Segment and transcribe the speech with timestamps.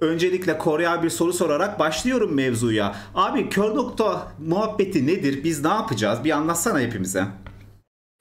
[0.00, 2.94] Öncelikle Kore'ye bir soru sorarak başlıyorum mevzuya.
[3.14, 5.44] Abi kör nokta muhabbeti nedir?
[5.44, 6.24] Biz ne yapacağız?
[6.24, 7.24] Bir anlatsana hepimize.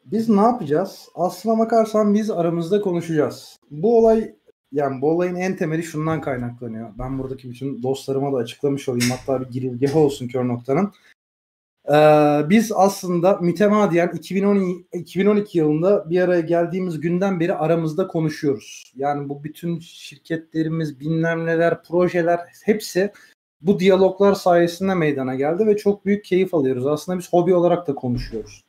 [0.06, 1.10] Biz ne yapacağız?
[1.16, 3.58] Aslına bakarsan biz aramızda konuşacağız.
[3.72, 4.36] Bu olay
[4.72, 6.90] yani bu olayın en temeli şundan kaynaklanıyor.
[7.00, 9.12] Ben buradaki bütün dostlarıma da açıklamış olayım.
[9.12, 10.94] Hatta bir girizgahı olsun kör noktanın.
[11.90, 18.94] Ee, biz aslında mütemadiyen 2010, 2012 yılında bir araya geldiğimiz günden beri aramızda konuşuyoruz.
[18.96, 23.12] Yani bu bütün şirketlerimiz, bilmem neler, projeler hepsi
[23.62, 26.88] bu diyaloglar sayesinde meydana geldi ve çok büyük keyif alıyoruz.
[26.88, 28.64] Aslında biz hobi olarak da konuşuyoruz.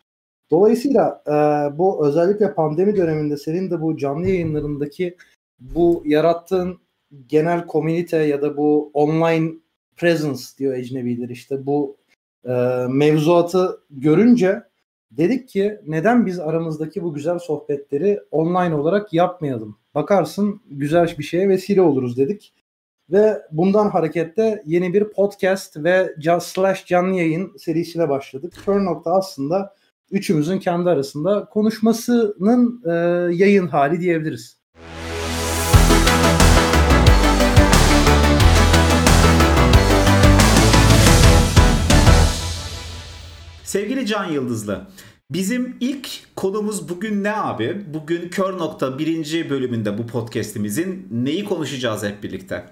[0.51, 1.33] Dolayısıyla e,
[1.79, 5.17] bu özellikle pandemi döneminde senin de bu canlı yayınlarındaki
[5.61, 6.79] bu yarattığın
[7.27, 9.53] genel komünite ya da bu online
[9.97, 12.00] presence diyor ecnebiler işte bu
[12.45, 14.63] e, mevzuatı görünce
[15.11, 19.77] dedik ki neden biz aramızdaki bu güzel sohbetleri online olarak yapmayalım?
[19.95, 22.55] Bakarsın güzel bir şeye vesile oluruz dedik.
[23.11, 28.53] Ve bundan hareketle yeni bir podcast ve slash canlı yayın serisine başladık.
[28.65, 29.75] Kör nokta aslında
[30.11, 32.91] üçümüzün kendi arasında konuşmasının e,
[33.35, 34.60] yayın hali diyebiliriz.
[43.71, 44.87] Sevgili Can Yıldızlı,
[45.31, 47.85] bizim ilk konumuz bugün ne abi?
[47.95, 52.65] Bugün Kör Nokta birinci bölümünde bu podcastimizin neyi konuşacağız hep birlikte?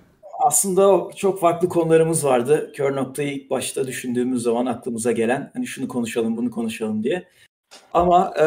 [0.44, 2.72] Aslında çok farklı konularımız vardı.
[2.74, 7.28] Kör noktayı ilk başta düşündüğümüz zaman aklımıza gelen hani şunu konuşalım bunu konuşalım diye.
[7.94, 8.46] Ama e,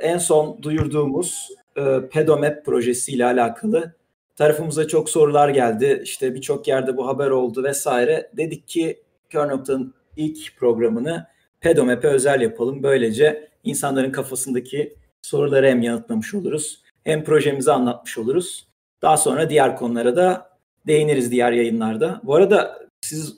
[0.00, 3.94] en son duyurduğumuz e, Pedomap projesiyle alakalı
[4.36, 6.00] tarafımıza çok sorular geldi.
[6.04, 8.30] İşte birçok yerde bu haber oldu vesaire.
[8.36, 11.35] Dedik ki Kör Nokta'nın ilk programını
[11.66, 12.82] Pedomap'e özel yapalım.
[12.82, 18.66] Böylece insanların kafasındaki soruları hem yanıtlamış oluruz hem projemizi anlatmış oluruz.
[19.02, 20.50] Daha sonra diğer konulara da
[20.86, 22.20] değiniriz diğer yayınlarda.
[22.24, 23.36] Bu arada siz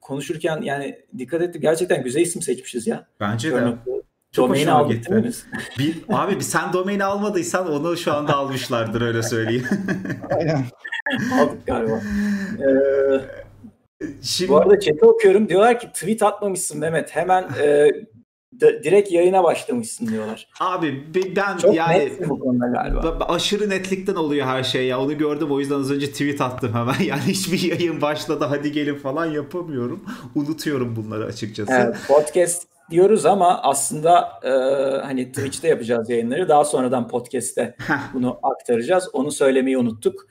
[0.00, 3.06] konuşurken yani dikkat ettim gerçekten güzel isim seçmişiz ya.
[3.20, 3.74] Bence de.
[4.32, 5.32] Çok domaini aldık değil mi?
[5.78, 9.66] Bir, abi sen domaini almadıysan onu şu anda almışlardır öyle söyleyeyim.
[10.36, 10.64] Aynen.
[11.40, 12.00] Aldık galiba.
[12.56, 13.45] Ee,
[14.22, 14.52] Şimdi...
[14.52, 15.48] Bu arada chat'i okuyorum.
[15.48, 17.16] Diyorlar ki tweet atmamışsın Mehmet.
[17.16, 17.90] Hemen e,
[18.52, 20.48] d- direkt yayına başlamışsın diyorlar.
[20.60, 21.04] Abi
[21.36, 23.24] ben Çok yani bu konuda galiba.
[23.28, 25.00] aşırı netlikten oluyor her şey ya.
[25.00, 26.94] Onu gördüm o yüzden az önce tweet attım hemen.
[27.06, 30.04] Yani hiçbir yayın başladı hadi gelin falan yapamıyorum.
[30.34, 31.72] Unutuyorum bunları açıkçası.
[31.72, 34.50] Evet, podcast diyoruz ama aslında e,
[35.06, 36.48] hani Twitch'te yapacağız yayınları.
[36.48, 37.76] Daha sonradan podcast'te
[38.14, 39.08] bunu aktaracağız.
[39.12, 40.26] Onu söylemeyi unuttuk.